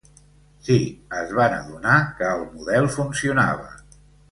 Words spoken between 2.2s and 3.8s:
que el model funcionava.